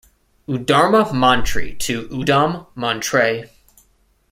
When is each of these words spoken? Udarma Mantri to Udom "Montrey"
Udarma 0.47 1.11
Mantri 1.11 1.77
to 1.77 2.07
Udom 2.09 2.65
"Montrey" 2.75 3.51